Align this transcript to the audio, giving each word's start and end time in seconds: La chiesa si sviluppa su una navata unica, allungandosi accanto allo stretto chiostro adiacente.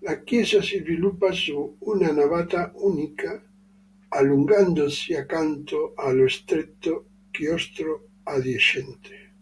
La 0.00 0.22
chiesa 0.24 0.60
si 0.60 0.78
sviluppa 0.78 1.30
su 1.30 1.76
una 1.92 2.10
navata 2.10 2.72
unica, 2.74 3.40
allungandosi 4.08 5.14
accanto 5.14 5.92
allo 5.94 6.26
stretto 6.26 7.06
chiostro 7.30 8.08
adiacente. 8.24 9.34